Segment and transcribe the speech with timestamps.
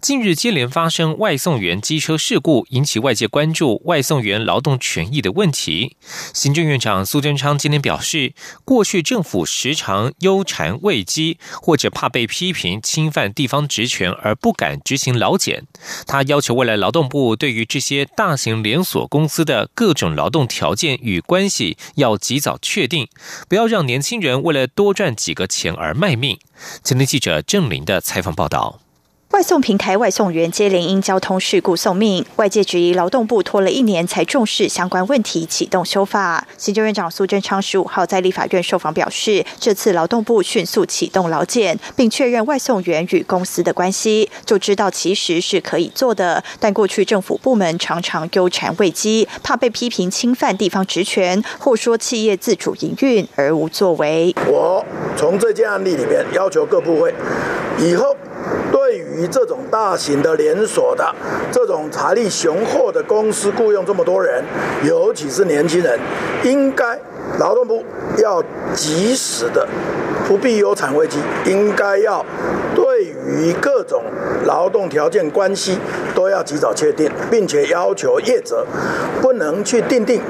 [0.00, 5.96] 近日接连发生外送员机车事故，引起外界关注外送员劳动权益的问题。
[6.32, 8.34] 行政院长苏贞昌今天表示，
[8.64, 15.66] 过去政府时常忧缠未稽，或者怕被批评侵犯地方职权而不敢执行劳检。
[16.06, 23.08] 他要求未来劳动部对于这些大型连锁公司的各种劳动条件与关系要及早确定，
[23.48, 26.38] 不要让年轻人为了多赚几个钱而卖命。
[26.84, 28.81] 前天记者郑林的采访报道。
[29.32, 36.46] 外送平台外送员接连因交通事故送命，外界质疑劳动部拖了一年才重视相关问题，启动修法。
[36.58, 46.44] 行政院长苏贞昌十五号在立法院受访表示，这次劳动部迅速启动劳检，并确认外送员与公司的关系，就知道其实是可以做的。
[46.60, 54.34] 但过去政府部门常常纠缠未稽，怕被批评侵犯地方职权，或说企业自主营运而无作为。
[54.46, 54.84] 我
[55.16, 57.14] 从这件案例里面要求各部会
[57.80, 58.14] 以后。
[59.12, 61.14] 对于这种大型的连锁的、
[61.50, 64.42] 这种财力雄厚的公司雇佣这么多人，
[64.84, 66.00] 尤其是年轻人，
[66.44, 66.98] 应该
[67.38, 67.84] 劳动部
[68.16, 69.68] 要及时的，
[70.26, 72.24] 不必有产危机，应该要
[73.26, 74.02] 与各种
[74.44, 75.78] 劳动条件关系
[76.14, 78.66] 都要及早确定，并且要求业者
[79.20, 80.20] 不能去定定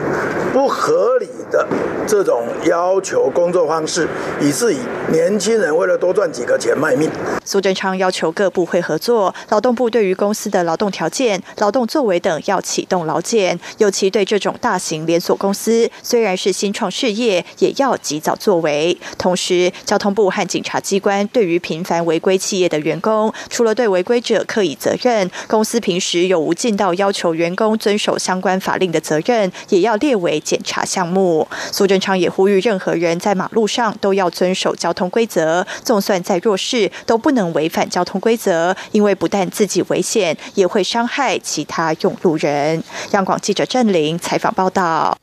[0.52, 1.28] 不合理。
[1.52, 1.68] 的
[2.06, 4.08] 这种要求工作方式，
[4.40, 4.78] 以至于
[5.10, 7.10] 年轻人为了多赚几个钱卖命。
[7.44, 18.96] 苏贞昌要求各部会合作，劳动部对于公司的劳动条件、劳动作为等要启动劳检，尤其对这种大型连锁公司，虽然是新创事业，也要及早作为。
[19.18, 31.46] 同时，交通部和警察机关对于频繁违规企业的员工，除了对违规者刻以责任，公司平时有无尽到要求员工遵守相关法令的责任，也要列为检查项目。
[31.70, 42.82] 苏贞昌也呼吁，任何人在马路上都要遵守交通规则，就算再弱势，都不能违反交通规则，因为不但自己危险，也会伤害其他用路人。
[43.12, 45.21] 央广记者郑玲采访报道。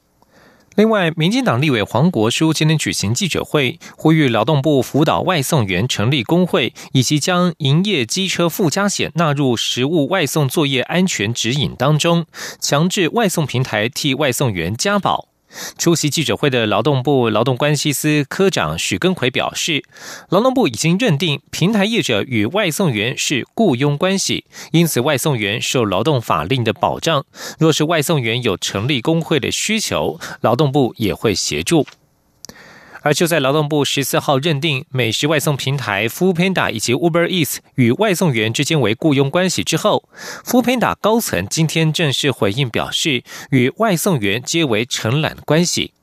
[0.80, 12.26] 另外，民进党立委黄国书今天举行记者会，呼吁劳动部辅导外送员成立工会，以及将营业机车附加险纳入食物外送作业安全指引当中，
[12.62, 15.29] 强制外送平台替外送员加保。
[15.78, 19.84] 出席记者会的劳动部劳动关系司科长许根奎表示，
[20.30, 27.26] 劳动部已经认定平台业者与外送员是雇佣关系，因此外送员受劳动法令的保障。
[27.58, 31.86] 若是外送员有成立工会的需求，劳动部也会协助。
[33.02, 40.10] 而就在劳动部十四号认定美食外送平台 Foodpanda 以及 Uber Eats 与外送员之间为雇佣关系之后
[40.46, 45.94] ，Foodpanda 高层今天正式回应表示，与外送员皆为承揽关系。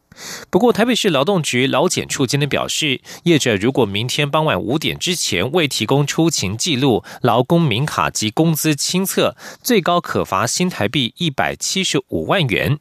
[0.49, 12.79] 不过，台北市劳动局劳检处今天表示，业者如果明天傍晚五点之前未提供出勤记录、劳工名卡及工资清册，最高可罚新台币一百七十五万元。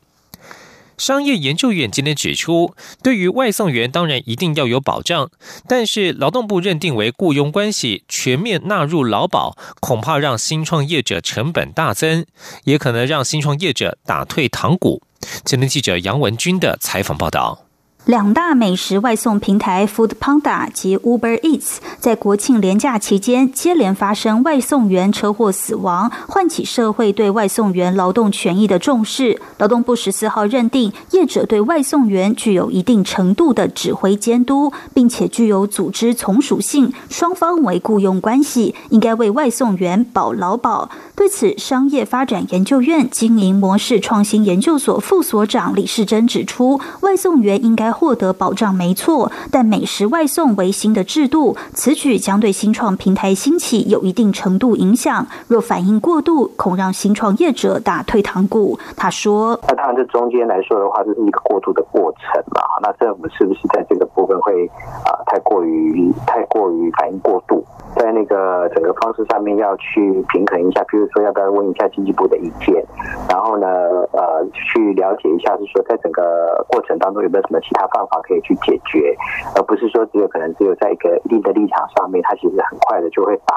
[0.98, 2.74] 商业研究院今天指出，
[3.04, 5.30] 对于外送员当然一定要有保障，
[5.68, 12.26] 但是劳动部认定为雇佣关系，全面纳入劳保，恐怕让新创业者成本大增，
[12.64, 15.02] 也可能让新创业者打退堂鼓。
[15.44, 17.65] 今天记者杨文军的采访报道。
[18.06, 29.42] 两大美食外送平台 Food Panda 及 Uber Eats 在国庆连假期间接连发生外送员车祸死亡，唤起社会对外送员劳动权益的重视。
[29.58, 40.92] 劳动部十四号认定，业者对外送员具有一定程度的指挥监督，并且具有组织从属性，双方为雇佣关系，应该为外送员保劳保。
[41.16, 47.95] 对此，商业发展研究院经营模式创新研究所副所长李世珍指出，外送员应该。
[47.96, 55.26] 获得保障没错，但美食外送为新的制度，此举将对新创平台兴起有一定程度影响。
[55.48, 58.78] 若反应过度，恐让新创业者打退堂鼓。
[58.98, 62.62] 他说：“那当然，这中间来说的话，这是一个过渡的过程嘛。
[62.82, 64.68] 那政府是不是在这个部分会
[65.06, 67.64] 啊太过于太过于反应过度？
[67.96, 72.84] 在那个整个方式上面要去平衡一下，比如说要不要问一下经济部的意见，
[73.30, 73.68] 然后呢，
[74.12, 79.16] 呃，去了解一下，是说在整个过程当中有没有什么其他。”办法可以去解决，
[79.56, 83.56] 而不是说只有可能只有在一个一定的立场上面，他其实很快的就会把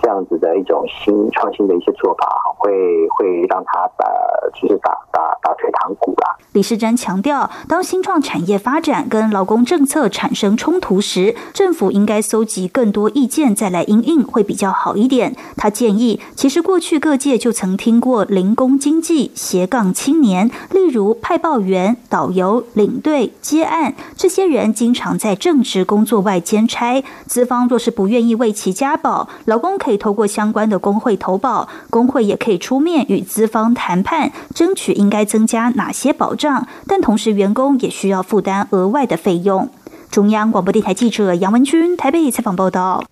[0.00, 6.36] 这样子的一种新创新的一些做法，会会让他呃，就是打打打退堂鼓啦。
[6.52, 15.34] 李世珍强调，当新创产业发展跟劳工政策产生冲突时，政府应该搜集更多意见再来应应，会比较好一点。
[15.56, 27.02] 他建议，其实过去各界就曾听过零工经济、斜杠青年，例如派报员、导游、领队、接案，这些人经常在正职工作外兼差。
[27.26, 36.34] 资方若是不愿意为其加保，劳工可以透过相关的工会投保，工会也可以出面与资方谈判，争取应该增加哪些保。
[36.34, 39.68] 障，但同时员工也需要负担额外的费用。
[40.10, 43.04] 中央广播电台记者杨文君台北采访报道。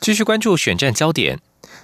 [0.00, 1.40] 继续关注选战焦点，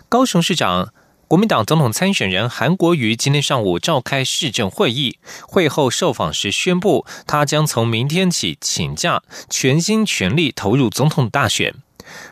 [0.09, 0.93] 高雄市长
[1.29, 11.75] 国民党总统参选人韩国瑜今天上午召开市政会议，会后受访时宣布，他将从明天起请假，全心全力投入总统大选。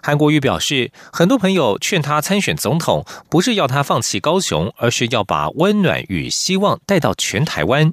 [0.03, 7.93] 韩国瑜表示，很多朋友劝他参选总统，不是要他放弃高雄，而是要把温暖与希望带到全台湾。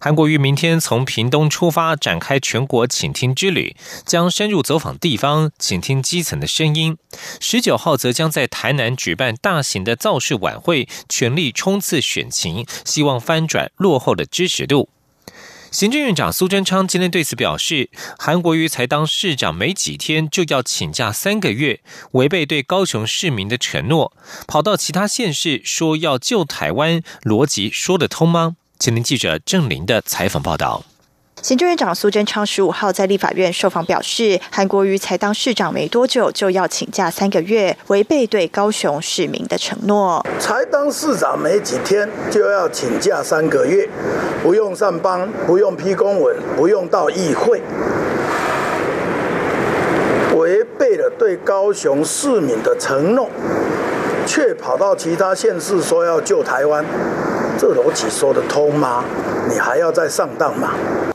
[0.00, 3.74] 韩国瑜明天从屏东出发，展开全国倾听之旅，
[4.04, 6.98] 将深入走访地方，倾听基层的声音。
[7.40, 14.90] 十九号则将在台南举办大型的造势晚会，全力冲刺选情，希望翻转落后的支持度。
[15.74, 21.80] 行政院长苏贞昌今天对此表示，韩国瑜才当市长没几天，就要请假三个月，
[22.12, 24.12] 违背对高雄市民的承诺，
[24.46, 28.54] 跑到其他县市说要救台湾，逻辑说得通吗？
[28.78, 30.84] 前天记者郑林的采访报道。
[31.44, 40.24] 行政院长苏贞昌十五号在立法院受访表示，韩国瑜才当市长没多久就要请假三个月，违背对高雄市民的承诺。
[40.38, 43.86] 才当市长没几天就要请假三个月，
[44.42, 47.60] 不用上班，不用批公文，不用到议会，
[50.34, 53.28] 违背了对高雄市民的承诺，
[54.26, 56.82] 却跑到其他县市说要救台湾。
[57.58, 59.04] 这逻辑说得通吗？
[59.46, 60.70] 你还要再上当吗？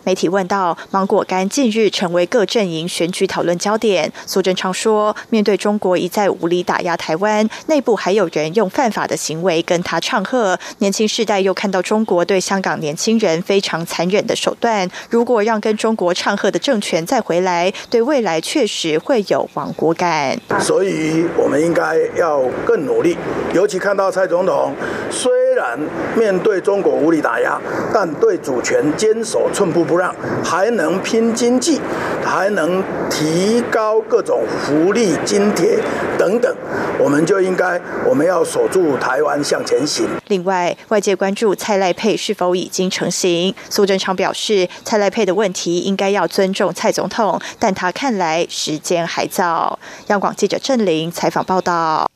[0.10, 14.90] 媒体问到芒果干近日成为各阵营选举讨论焦点，苏贞昌说：“面对中国一再无理打压台湾，内部还有人用犯法的行为跟他唱和，年轻世代又看到中国对香港年轻人非常残忍的手段。
[15.12, 20.36] 如果让跟中国唱和的政权再回来，对未来确实会有亡国感。
[20.60, 23.16] 所以，我们应该要更努力，
[23.54, 24.74] 尤其看到蔡总统
[25.12, 25.78] 虽然
[26.16, 27.60] 面对中国无理打压，
[27.94, 31.82] 但对主权坚守寸步不让，还能拼经济，
[32.24, 35.78] 还能提高各种福利津贴
[36.18, 36.56] 等等，
[36.98, 40.08] 我们就应该我们要守住台湾向前行。
[40.28, 49.78] 另外，外界关注蔡赖配是否已经成型，苏贞昌表示，蔡赖配的问题应该要尊重蔡总统，但他看来时间还早。
[50.08, 52.10] 央广记者郑玲采访报道。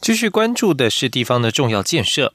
[0.00, 2.32] 继续关注的是地方的重要建设。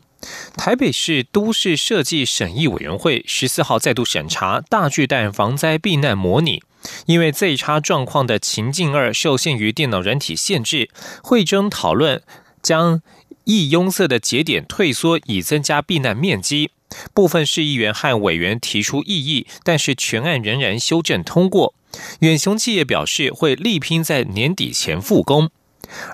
[0.57, 6.61] 台北市都市设计审议委员会十四号再度审查大巨蛋防灾避难模拟，
[7.05, 10.89] 因为最差状况的情境二受限于电脑软体限制，
[11.23, 12.21] 会中讨论
[12.61, 13.01] 将
[13.45, 16.71] 易拥塞的节点退缩，以增加避难面积。
[17.13, 21.73] 部分市议员和委员提出异议，但是全案仍然修正通过。
[22.19, 25.49] 远雄企业表示会力拼在年底前复工。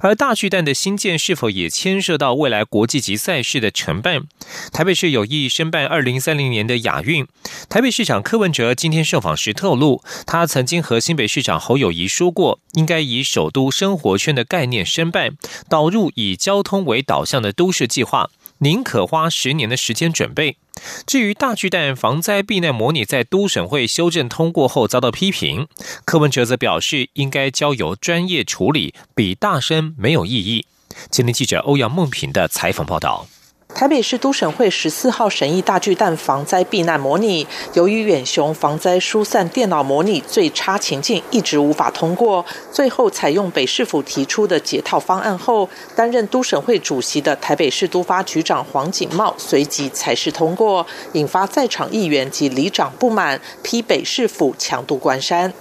[0.02, 4.24] 而大巨蛋的新建是否也牵涉到未来国际级赛事的承办？
[4.72, 7.28] 台北市有意申办二零三零年的亚运。
[7.70, 18.30] 台北市长柯文哲今天受访时透露，他曾经和新北市长侯友谊说过，应该以首都生活圈的概念申办，导入以交通为导向的都市计划。
[18.66, 20.58] 宁可花十年的时间准备。
[21.06, 25.68] 至于大巨蛋防灾避难模拟，在都省会修正通过后遭到批评，
[26.04, 30.66] 柯文哲则表示应该交由专业处理，比大声没有意义。
[31.12, 33.28] 今天记者欧阳梦平的采访报道。
[33.76, 55.52] 台北市都审会十四号审议大巨蛋防灾避难模拟，由于远雄防灾疏散电脑模拟最差情境一直无法通过，最后采用北市府提出的解套方案后，担任都审会主席的台北市都发局长黄景茂随即才是通过，引发在场议员及里长不满，批北市府强渡关山。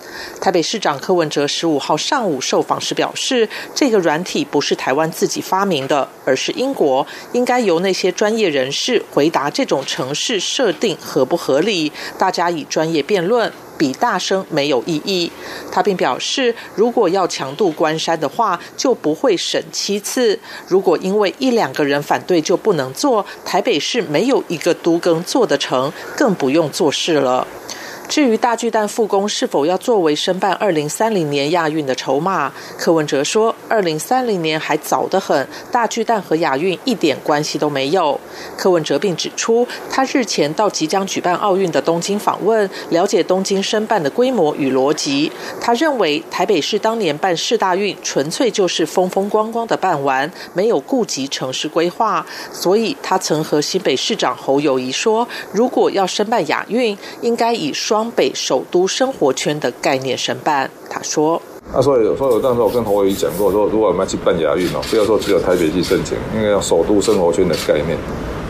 [0.40, 8.03] 台北市长柯文哲十五号上午受访时表示，这个软体不是台湾自己发明的，而是英国，应该由那些。
[8.04, 15.32] 些专业人士回答这种城市设定合不合理，大家以专业辩论，比大声没有意义。
[15.72, 20.38] 他并表示，如果要强度关山的话，就不会审七次。
[20.68, 27.46] 如果因为一两个人反对就不能做，台北市没有一个都更做得成，更不用做事了。
[28.08, 38.18] 至于大巨蛋复工是否要作为申办二零三零年亚运的筹码，柯文哲说，二零三零年还早得很，大巨蛋和亚运一点关系都没有。
[38.56, 45.32] 柯文哲并指出，他日前到即将举办奥运的东京访问，了解东京申办的规模与逻辑。
[45.60, 60.70] 他认为台北市当年办市大运，纯粹就是风风光光的办完，没有顾及城市规划，所以他曾和新北市长侯友谊说，如果要申办亚运，应该以双北首都生活圈的概念申办。
[60.88, 61.40] 他说
[61.74, 67.98] ：“那所以，所以当时我跟侯友谊讲过，说如果我们要去办亚运哦，不要说只有台北去申请，应该要首都生活圈的概念。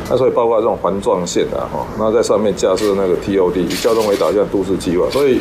[0.09, 5.41] 那所以包括这种环状线啊，哈，那在上面架设那个 TOD 以交通为导向都市计划，所以，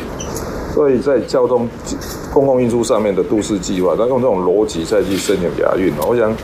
[0.74, 1.68] 所以在交通
[2.32, 6.34] 公共运输上面的都市计划，那用这种逻辑再去申请亚运哦，我想。”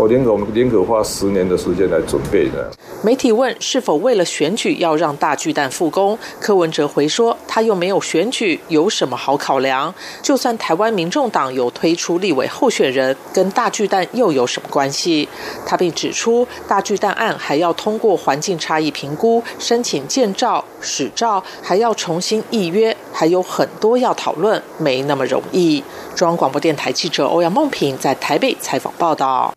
[0.00, 2.70] 我宁可宁可花十年的时间来准备的。
[3.02, 9.94] 媒体问是否为了选举要让大巨蛋复工，柯文哲回说他又没有选举，有什么好考量？
[10.22, 15.28] 就算台湾民众党有推出立委候选人，跟大巨蛋又有什么关系？
[15.66, 25.84] 他并指出，大巨蛋案还要通过环境差异评估，申请建照、使照，还要重新预约，还有很多要讨论，没那么容易。
[26.16, 29.52] 中央广播电台记者欧阳梦平在台北采访报道。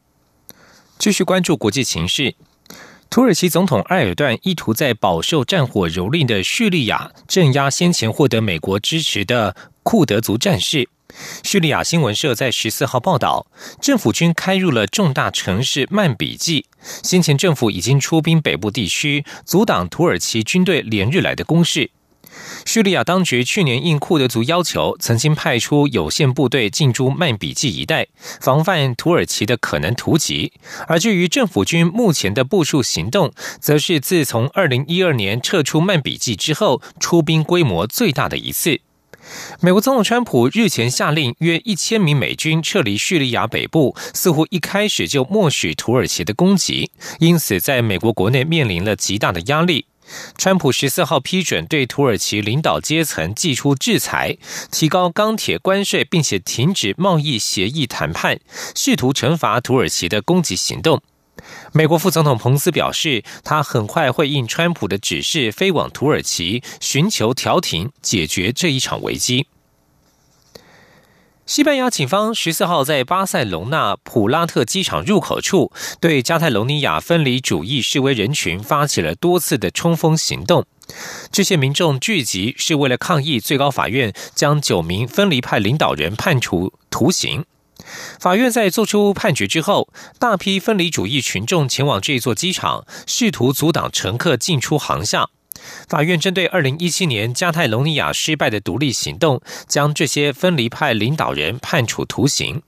[1.03, 2.33] 继续关注国际形势。
[3.09, 10.87] 土耳其总统埃尔段意图在饱受战火蹂躏的叙利亚镇压先前获得美国支持的库德族战士。
[11.43, 13.45] 叙利亚新闻社在十四号报道，
[13.81, 16.67] 政府军开入了重大城市曼比季。
[16.81, 21.91] 先前政府已经出兵北部地区，阻挡土耳其军队连日来的攻势。
[22.65, 28.07] 叙利亚当局去年应库德族要求，曾经派出有限部队进驻曼比季一带，
[28.39, 30.53] 防范土耳其的可能突袭。
[30.87, 38.79] 而至于政府军目前的部署行动，则是自从二零一二年撤出曼比季之后，出兵规模最大的一次。
[39.61, 49.85] 美国总统川普日前下令约一千名美军撤离叙利亚北部，似乎一开始就默许土耳其的攻击，因此在美国国内面临了极大的压力。
[50.37, 54.37] 川普十四号批准对土耳其领导阶层寄出制裁，
[54.71, 58.39] 提高钢铁关税，并且停止贸易协议谈判，
[58.75, 61.01] 试图惩罚土耳其的攻击行动。
[61.73, 69.47] 美国副总统彭斯表示，他很快会应川普的指示飞往土耳其，寻求调停，解决这一场危机。
[71.45, 80.65] 西班牙警方十四号在巴塞隆纳普拉特机场入口处，对加泰隆尼亚分离主义示威人群发起了多次的冲锋行动。
[81.33, 87.43] 这些民众聚集是为了抗议最高法院将九名分离派领导人判处徒刑。
[88.17, 95.29] 法院在作出判决之后，大批分离主义群众前往这座机场，试图阻挡乘客进出航向。
[95.87, 102.61] 法院针对二零一七年加泰隆尼亚失败的独立行动，将这些分离派领导人判处徒刑。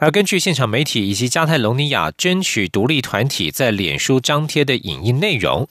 [0.00, 5.68] 而根据现场媒体以及加泰隆尼亚争取独立团体在脸书张贴的影音内容，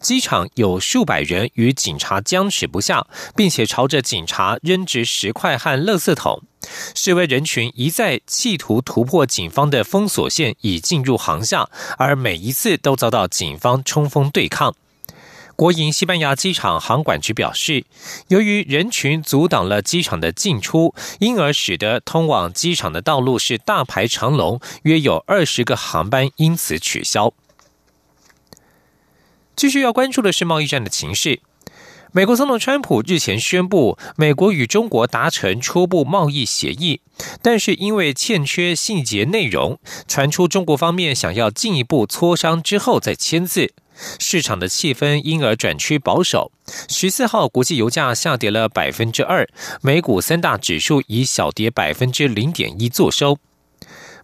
[0.00, 6.42] 机场有数百人与警察僵持不下，并且朝着警察扔掷石块和垃圾桶。
[6.96, 14.74] 示威人群一再企图突破警方的封锁线以进入航厦，而每一次都遭到警方冲锋对抗。
[15.56, 17.84] 国营西班牙机场航管局表示，
[18.28, 27.32] 由于人群阻挡了机场的进出，因而使得通往机场的道路是大排长龙，约有二十个航班因此取消。
[29.54, 31.40] 继续要关注的是贸易战的情势。
[32.10, 37.00] 美国总统川普日前宣布，美国与中国达成初步贸易协议，
[37.42, 43.72] 但是因为欠缺细节内容，传出中国方面想要进一步磋商之后再签字。
[44.18, 46.52] 市场的气氛因而转趋保守。
[46.88, 49.48] 十四号，国际油价下跌了百分之二，
[49.82, 53.38] 美股三大指数以小跌百分之零点一作收。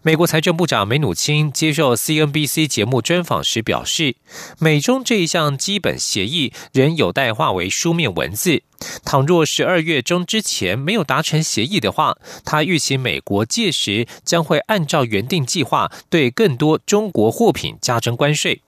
[0.03, 4.15] 美国财政部长梅努钦接受 CNBC 节目专访时表示，
[4.57, 8.63] 美中这一项基本协议仍有待化为书面文字。
[9.05, 18.63] 倘若十二月中之前没有达成协议的话，他预期美国届时将会按照原定计划对更多中国货品加征关税。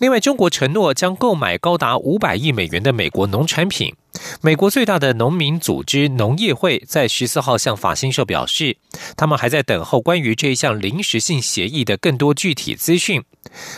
[0.00, 3.94] 另外，中国承诺将购买高达五百亿美元的美国农产品。
[4.40, 8.78] 美国最大的农民组织农业会在十四号向法新社表示，
[9.14, 13.22] 他们还在等候关于这一项临时性协议的更多具体资讯。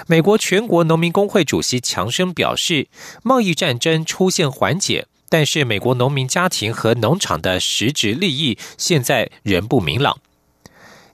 [0.07, 2.87] 美国全国农民工会主席强生表示，
[3.25, 10.21] 贸易战争出现缓解，但是美国农民家庭和农场的实质利益现在仍不明朗。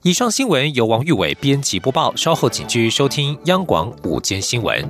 [0.03, 4.81] 以上新闻由王玉伟编辑播报稍后请继续收听央广午间新闻。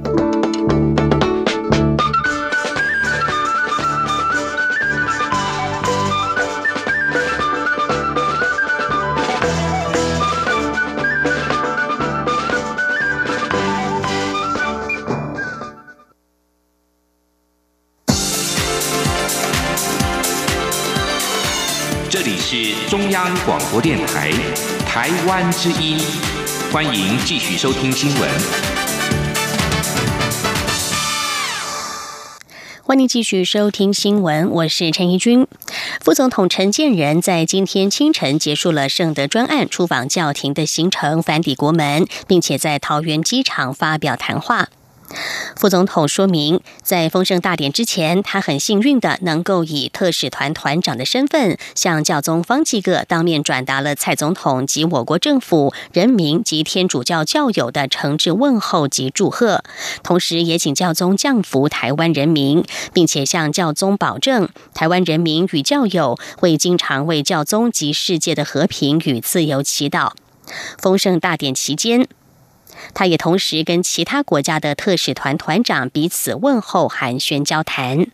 [22.10, 24.77] 这里是中央广播电台。
[24.88, 25.98] 台湾之音，
[26.72, 28.30] 欢迎继续收听新闻。
[32.82, 35.46] 欢迎继续收听新闻，我是陈怡君。
[36.00, 44.68] 副总统陈建仁在今天清晨结束了圣德专案出访教廷的行程，返抵国门，并且在桃园机场发表谈话。
[45.56, 59.64] 副总统说明，在丰盛大典之前，他很幸运的能够以特使团团长的身份，向教宗方济各当面转达了蔡总统及我国政府、人民及天主教教友的诚挚问候及祝贺，
[60.02, 70.12] 同时也请教宗降福台湾人民，并且向教宗保证，台湾人民与教友会经常为教宗及世界的和平与自由祈祷。
[70.78, 72.06] 丰盛大典期间。
[72.94, 78.06] 他也同时跟其他国家的特使团团长彼此问候、寒暄交谈。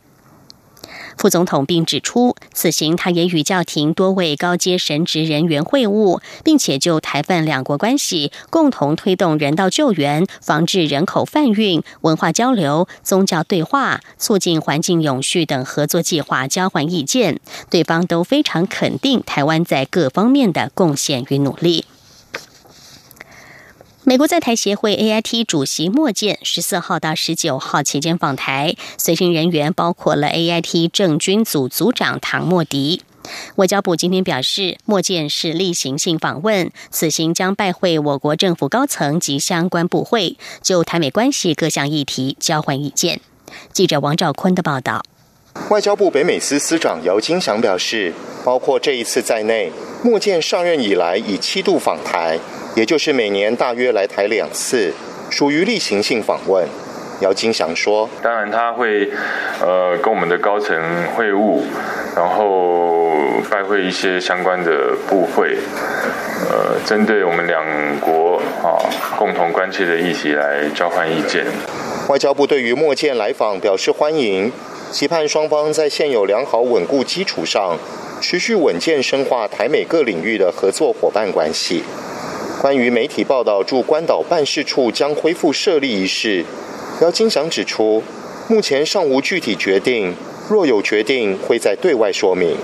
[1.16, 17.40] 副总统并指出，此行他也与教廷多位高阶神职人员会晤，并且就台泛两国关系、共同推动人道救援、防治人口贩运、文化交流、宗教对话、促进环境永续等合作计划交换意见。
[17.70, 21.86] 对方都非常肯定台湾在各方面的贡献与努力。
[24.06, 33.00] 美国在台协会 AIT 主席莫健十四号到十九号期间访台，随行人员包括了 AIT 政军组组长唐莫迪。
[33.54, 43.22] 外交部今天表示，莫健是例行性访问，此行将拜会我国政府高层及相关部会，就台美关系各项议题交换意见。
[43.72, 45.02] 记者王兆坤的报道。
[45.70, 48.12] 外交部北美司司长姚金祥表示，
[48.44, 52.38] 包括这一次在内，莫健上任以来已七度访台。
[52.74, 54.92] 也就是每年大约来台两次，
[55.30, 56.66] 属于例行性访问。
[57.20, 59.08] 姚金祥说：“当然他会，
[59.62, 60.76] 呃，跟我们的高层
[61.14, 61.62] 会晤，
[62.16, 63.08] 然后
[63.48, 65.56] 拜会一些相关的部会，
[66.50, 67.64] 呃，针对我们两
[68.00, 68.74] 国啊
[69.16, 71.46] 共同关切的议题来交换意见。”
[72.10, 74.50] 外交部对于莫健来访表示欢迎，
[74.90, 77.78] 期盼双方在现有良好稳固基础上，
[78.20, 81.84] 持续稳健深化台美各领域的合作伙伴关系。
[82.64, 86.42] 关于媒体报道驻关岛办事处将恢复设立一事，
[87.02, 88.02] 姚金祥指出，
[88.48, 90.14] 目前尚无具体决定，
[90.48, 92.56] 若有决定会在对外说明。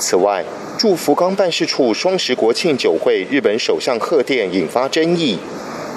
[0.00, 0.42] 此外，
[0.78, 5.36] 驻福冈办事处双十国庆酒会日本首相贺电引发争议，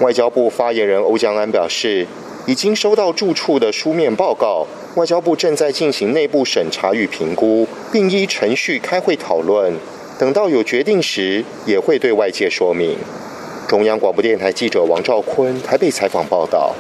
[0.02, 2.06] 外交部发言人欧江安表示，
[2.46, 9.74] 已经收到驻处的书面报告，外交部正在进行内部审查与评估，并依程序开会讨论。
[10.18, 12.96] 等到有决定时，也会对外界说明。
[13.68, 16.74] 中央广播电台记者王兆坤台北采访报道。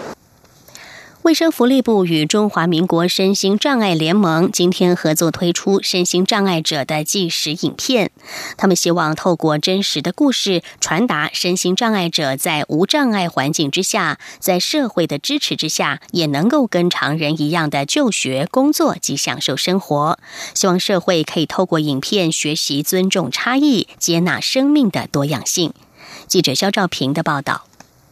[1.25, 8.11] 卫生福利部与中华民国身心障碍联盟今天合作推出身心障碍者的纪实影片。
[8.57, 20.19] 他们希望透过真实的故事，传达身心障碍者在无障碍环境之下，在社会的支持之下，也能够跟常人一样的就学、工作及享受生活。
[20.53, 25.73] 希望社会可以透过影片学习尊重差异，接纳生命的多样性。
[26.27, 27.65] 记者肖兆平的报道。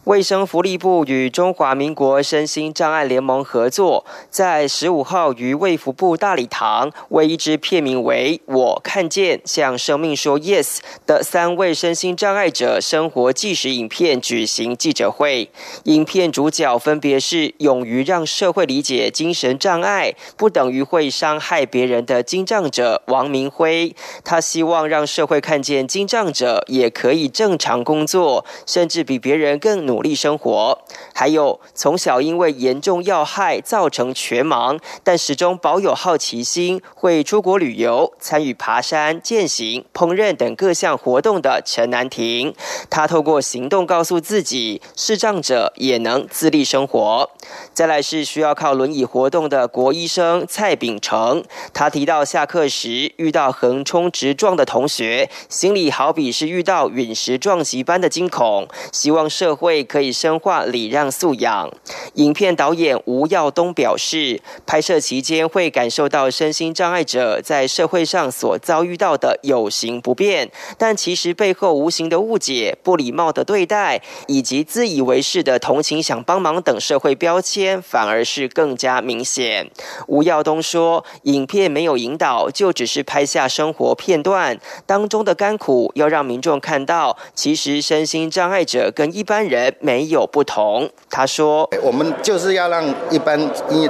[0.04, 15.48] 卫生福利部与中华民国身心障碍联盟合作，在十五号于卫福部大礼堂为一支片名为《我看见向生命说 Yes》的三位身心障碍者生活纪实影片举行记者会。
[15.84, 23.96] 影片主角分别是勇于让社会理解精神障碍不等于会伤害别人的精障者王明辉。
[24.22, 29.93] 他希望让社会看见精障者也可以正常工作，甚至比别人更努。
[29.94, 30.76] 努力生活，
[31.14, 42.52] 还有从小因为严重要害造成全盲，但始终保有好奇心，会出国旅游、参与爬山、健行、烹饪等各项活动的陈南婷。
[42.90, 47.30] 他透过行动告诉自己，视障者也能自立生活。
[47.72, 59.83] 再来是需要靠轮椅活动的国医生蔡秉成，他提到下课时遇到横冲直撞的同学，心里好比是遇到陨石撞击般的惊恐，希望社会。
[59.84, 61.70] 可以深化礼让素养。
[62.14, 79.70] 影片导演吴耀东表示，拍摄期间会感受到身心障碍者在社会上所遭遇到的有形不便，但其实背后无形的误解、不礼貌的对待，以及自以为是的同情、想帮忙等社会标签，反而是更加明显。
[80.06, 89.73] 吴耀东说，影片没有引导，就只是拍下生活片段当中的甘苦，要让民众看到，其实身心障碍者跟一般人。
[89.80, 93.38] 没有不同，他说：“我们就是要让一般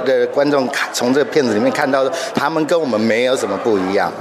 [0.05, 4.11] 的观众看，从这个片子里面看到，他们跟我们没有什么不一样。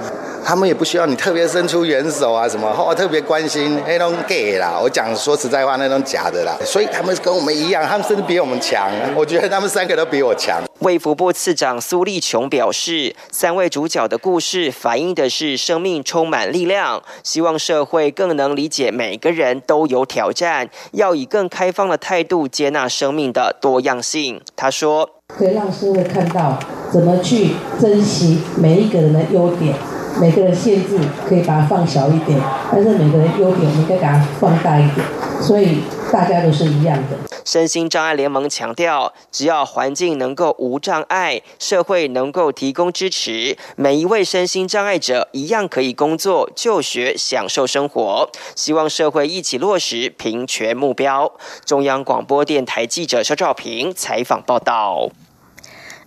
[0.45, 4.79] 他们也不需要你特别伸出援手啊，什么哦特别关心那种 gay 啦。
[4.81, 6.55] 我讲说实在话，那种假的啦。
[6.65, 8.91] 所以他们跟我们一样，他们甚至比我们强。
[9.17, 10.63] 我觉得他们三个都比我强。
[10.81, 24.43] 卫福部次长苏立琼表示，三位主角的故事反映的是生命充满力量，希望社会更能理解每个人都有挑战，要以更开放的态度接纳生命的多样性。
[24.55, 26.59] 他说：“可以让社会看到
[26.93, 29.75] 怎么去珍惜每一个人的优点。”
[30.21, 30.99] 每个人限制
[31.29, 35.05] 可以把它放小一点，但是每个人优点我们应该把它放大一点，
[35.43, 35.81] 所以
[36.13, 37.17] 大家都是一样的。
[37.45, 48.31] 身心障碍联盟强调，只要环境能够无障碍，社会能够提供支持，每一位身心障碍者一样可以工作、就学、享受生活。
[48.55, 51.31] 希望社会一起落实平权目标。
[51.67, 55.11] 中央广播电台记者肖兆平采访报道。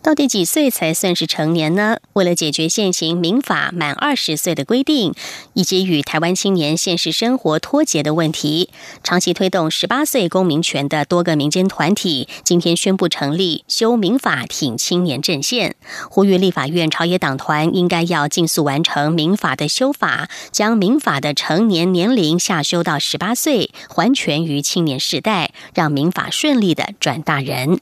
[0.08, 1.98] 到底几岁才算是成年呢？
[2.14, 5.14] 为了解决现行民法满二十岁的规定，
[5.52, 8.70] 以及与台湾青年现实生活脱节的问题，
[9.04, 15.76] 长期推动十八岁公民权的多个民间团体今天宣布成立修民法挺青年阵线，
[16.10, 27.82] 呼吁立法院朝野党团应该要尽速完成民法的修法，将民法的成年年龄下修到十八岁，还权于青年世代，让民法顺利的转大人。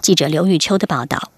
[0.00, 1.33] 记者刘玉秋的报道。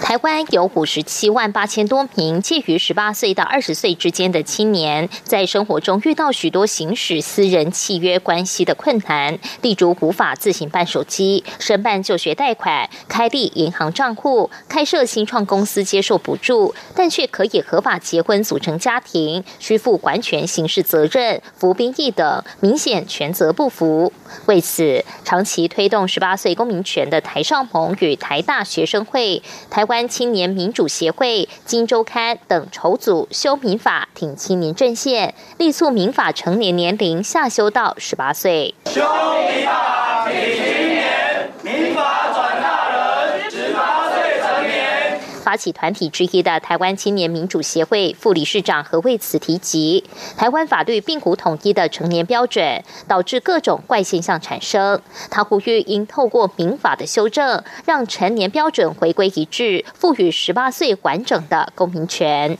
[0.00, 24.12] 台湾有五十七万八千多名介于十八岁到二十岁之间的青年，在生活中遇到许多行使私人契约关系的困难，例如无法自行办手机、申办就学贷款、开立银行账户、开设新创公司接受补助，但却可以合法结婚组成家庭，需负完全刑事责任、服兵役等，明显权责不符。
[24.46, 38.74] 为此，长期推动十八岁公民权的台少盟与台大学生会、台关青年民主协会、金周刊等筹组修民法挺青年阵线，力促民法成年年龄下修到十八岁。
[38.86, 45.20] 修民法挺青年，民法转大人，十八岁成年。
[45.56, 50.04] 起团体之一的台湾青年民主协会副理事长何为此提及，
[50.36, 55.00] 台湾法律并无统一的成年标准，导致各种怪现象产生。
[55.30, 62.58] 他呼吁应透过民法的修正，让成年标准回归一致，赋予十八岁完整的公民权。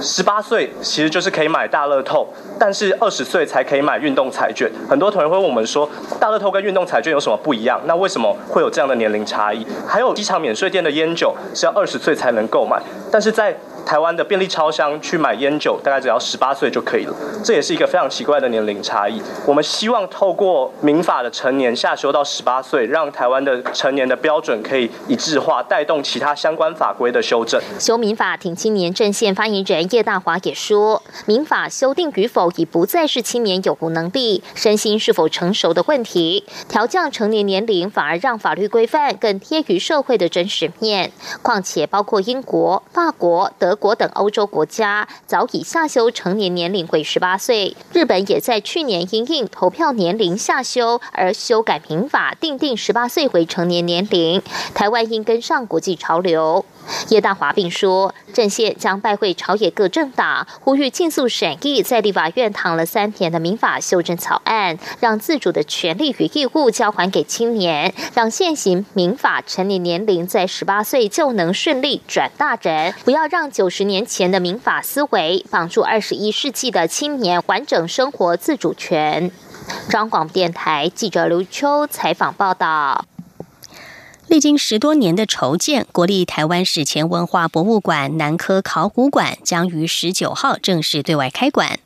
[0.00, 4.70] 十八岁其实就是可以买大乐透，但是二十岁才可以买运动彩券。
[4.88, 5.88] 很多同学会问我们说，
[6.20, 7.80] 大乐透跟运动彩券有什么不一样？
[7.86, 9.66] 那为什么会有这样的年龄差异？
[9.86, 17.14] 还有机场免税店的烟酒是要二十岁才能购买，但是在台湾的便利超商去买烟酒，大概只要十八岁就可以了。
[17.44, 19.20] 这也是一个非常奇怪的年龄差异。
[19.46, 27.60] 我们希望透过民法的成年下修到十八岁，让台湾的成年的标准可以一致化，带动其他相关法规的修正。
[27.78, 41.12] 修民法挺青年阵线发言人叶大华也说，民法修订与否已不再是青年有无能力、身心是否成熟的问题，调降成年年龄反而让法律规范更贴于社会的真实面。
[41.42, 54.42] 况且，包括英国、法国、德国等欧洲国家早已下修成年年龄为十八岁，日本也在去年因应投票年龄下修而修改民法，定定十八岁为成年年龄。
[54.74, 56.64] 台湾应跟上国际潮流。
[57.08, 79.30] 叶大华并说，阵线将拜会朝野各政党，呼吁尽速审议在立法院躺了三天的民法修正草案，让自主的权利与义务交还给青年，让现行民法成年年龄在十八岁就能顺利转大人，不要让九十年前的民法思维绑住二十一世纪的青年完整生活自主权。
[79.88, 83.04] 中广电台记者刘秋采访报道。
[84.28, 91.78] 历经十多年的筹建，国立台湾史前文化博物馆南科考古馆将于十九号正式对外开馆。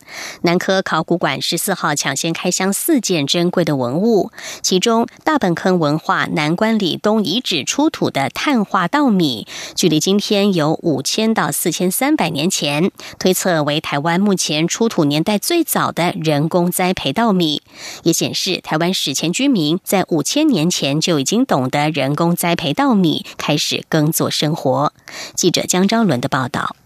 [0.43, 4.31] 南科考古馆十四号抢先开箱四件珍贵的文物，
[4.63, 17.63] 其中大本坑文化南关里东遗址出土的碳化稻米，距离今天有五千到四千三百年前，推测为台湾目前出土年代最早的人工栽培稻米，
[18.05, 22.28] 也显示台湾史前居民在五千年前就已经懂得人工。
[22.35, 24.93] 栽培稻米，开始耕作生活。
[25.35, 26.77] 记者江昭伦的报道。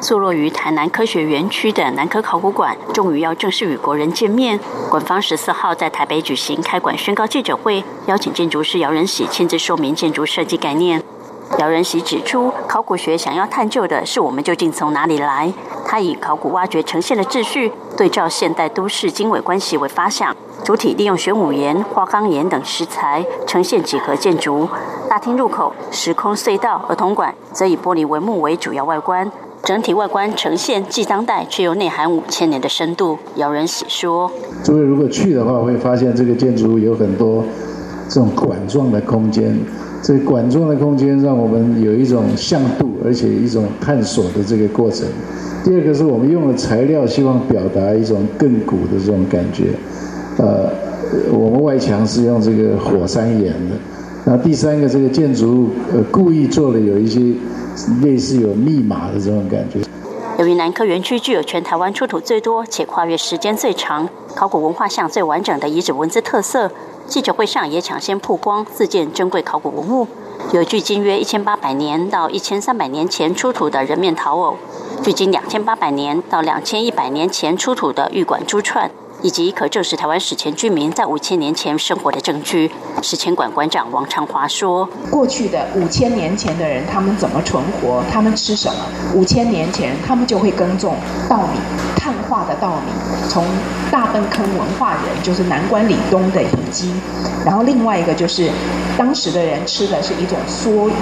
[0.00, 4.58] 坐落于台南科学园区的南科考古馆，终于要正式与国人见面。
[4.90, 11.00] 馆方十四号在台北举行开馆宣告记者会，邀请建筑师姚仁喜亲自说明建筑设计概念。
[11.58, 15.52] 姚仁喜指出，考古学想要探究的是我们究竟从哪里来。
[15.86, 24.68] 他以考古挖掘呈现的秩序，对照现代都市经纬关系为发想，主体利用玄武岩、花岗岩等石材呈现几何建筑。
[25.08, 29.30] 大厅入口时空隧道儿童馆则以玻璃帷幕为主要外观。
[29.62, 33.18] 整体外观呈现既当代却又内涵五千年的深度。
[33.36, 34.30] 姚仁喜说
[34.64, 37.42] ：“诸位如果去的话，会发现这个建筑有很多
[38.08, 39.58] 这种管状的空间。
[40.04, 45.06] 这管状的空间让我们有一种向度，而且一种探索的这个过程。
[45.64, 49.68] 第二个是我们用的材料，希望表达一种更古的这种感觉。
[50.36, 50.68] 呃，
[51.32, 53.76] 我们外墙是用这个火山岩的。
[54.26, 57.20] 那第三个，这个建筑物呃故意做了有一些
[58.02, 59.80] 类似有密码的这种感觉。
[60.38, 66.70] 由于南科园区具有全台湾出土最多且跨越时间最长、考古文化项最完整的遗址文字特色，
[67.06, 70.08] 记者会上也抢先曝光四件珍贵考古文物，
[70.52, 74.56] 有距今约一千八百年到一千三百年前出土的人面陶偶，
[75.02, 78.90] 距今两千八百年到两千一百年前出土的玉管珠串。
[79.24, 82.70] 以及可证实台湾史前居民在五千年前生活的证据。
[83.00, 88.04] 史前馆馆长王长华说：“过去的五千年前的人，他们怎么存活？
[88.12, 88.84] 他们吃什么？
[89.14, 91.58] 五千年前，他们就会耕种稻米，
[91.96, 92.92] 碳化的稻米，
[93.30, 93.46] 从
[93.90, 96.92] 大粪坑文化人，就是南关里东的遗迹。
[97.46, 98.50] 然后另外一个就是，
[98.98, 100.92] 当时的人吃的是一种梭鱼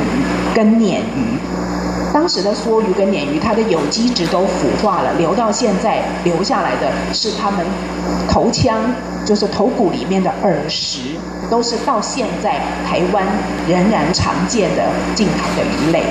[0.54, 1.38] 跟鲶鱼。”
[2.12, 7.64] 当时的梭鱼跟鲶鱼，它的有机质都腐化了，留到现在留下来的是它们
[8.28, 8.78] 头腔，
[9.24, 11.16] 就是头骨里面的耳石，
[11.50, 13.26] 都是到现在台湾
[13.66, 16.02] 仍然常见的近海的鱼类。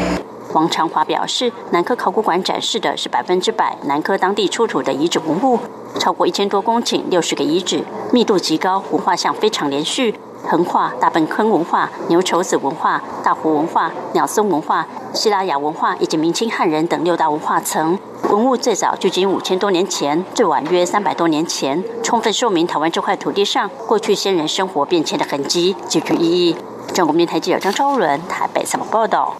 [0.51, 5.59] 黄长华表示，南科考古馆展示的是百分之百南科当地出土的遗址文物，
[5.99, 10.15] 超过一千多公顷，六十个遗址，密度极高，文化像非常连续。
[10.43, 17.97] 横跨大本坑文化、牛稠子文化、大湖文化、鸟松文化、希腊雅文化以及明清汉人等六大文化层，
[18.29, 26.55] 文物最早距今五千多年前，最晚约三百多年前，充分说明台湾这块土地上过去先人生活变迁的痕迹，极具意义。
[26.93, 29.35] 中国电台记者张昭伦台北采访报道。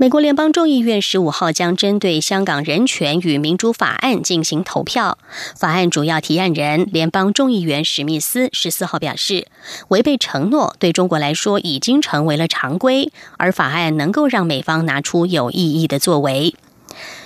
[0.00, 5.18] 美国联邦众议院十五号将针对香港人权与民主法案进行投票。
[5.54, 9.46] 法案主要提案人联邦众议员史密斯十四号表示，
[9.88, 16.54] 违背承诺对中国来说已经成为了常规，而法案能够让美方拿出有意义的作为。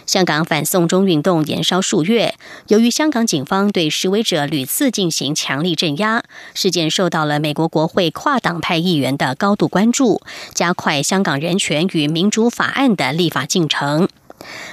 [0.07, 2.35] 香港反送中运动延烧数月，
[2.69, 6.23] 由于香港警方对示威者屡次进行强力镇压，
[6.55, 10.21] 事件受到了美国国会跨党派议员的高度关注，
[10.53, 14.09] 加快香港人权与民主法案的立法进程。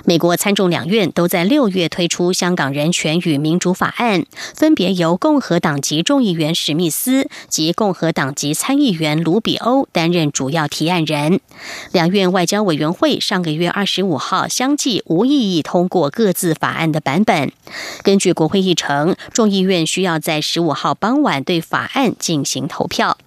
[0.06, 11.40] 美国参众两院都在六月推出香港人权与民主法案，分别由共和党籍众议员史密斯及共和党籍参议员卢比欧担任主要提案人。
[11.92, 17.52] 两院外交委员会上个月二十五号相继无异议通过各自法案的版本。
[18.04, 23.18] 根据国会议程，众议院需要在十五号傍晚对法案进行投票。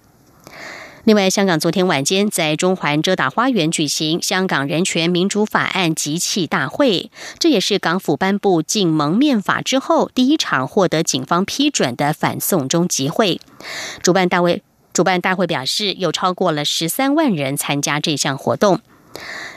[1.05, 13.39] 另外，香港昨天晚间在中环遮打花园举行香港人权民主法案集气大会，这也是港府颁布禁蒙面法之后第一场获得警方批准的反送中集会。
[14.01, 14.63] 主办大会
[14.93, 18.79] 主办大会表示，有超过了十三万人参加这项活动。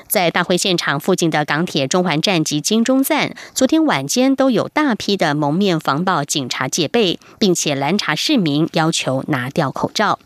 [0.06, 10.18] 在大会现场附近的港铁中环站及金钟站，昨天晚间都有大批的蒙面防暴警察戒备，并且拦查市民，要求拿掉口罩。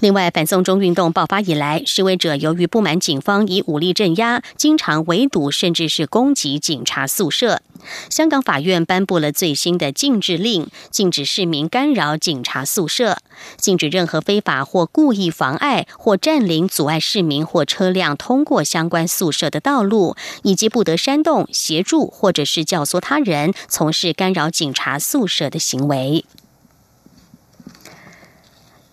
[0.00, 7.62] 另外，反送中运动爆发以来，示威者由于不满警方以武力镇压，经常围堵甚至是攻击警察宿舍。
[8.10, 13.18] 香港法院颁布了最新的禁制令，禁止市民干扰警察宿舍，
[13.56, 26.24] 禁止任何非法或故意妨碍或占领、阻碍市民或车辆通过相关宿舍的道路，以及不得煽动、协助或者是教唆他人从事干扰警察宿舍的行为。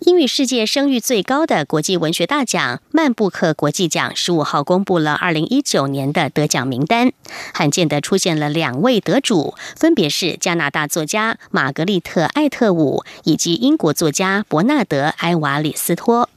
[0.03, 7.11] 英语世界声誉最高的国际文学大奖曼布克国际奖十五号公布了二零一九年的得奖名单，
[7.53, 16.27] 罕见的出现了两位得主，分别是加拿大作家玛格丽特·艾特伍以及英国作家伯纳德·埃瓦里斯托。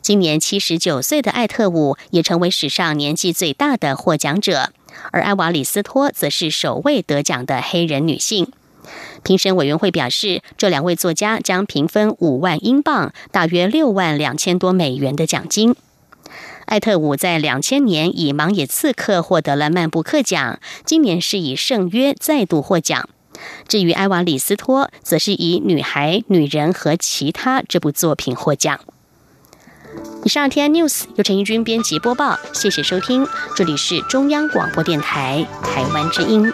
[0.00, 4.72] 今年七十九岁的艾特伍也成为史上年纪最大的获奖者，
[5.10, 8.52] 而埃瓦里斯托则是首位得奖的黑人女性。
[9.22, 15.74] 评审委员会表示，这两位作家将平分五万英镑，大约六万两千多美元的奖金。
[16.66, 23.08] 艾特伍在两千年以《盲野刺客》获得了曼布克奖，今年是以《圣约》再度获奖。
[23.66, 28.78] 至于埃瓦里斯托，则是以《女孩、女人和其他》这部作品获奖。
[30.24, 36.52] 以上 T N News 由陈义军编辑播报，谢谢收听，这里是中央广播电台台湾之音。